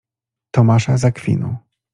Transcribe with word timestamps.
Tomasza 0.51 0.97
z 0.97 1.05
Akwinu. 1.05 1.57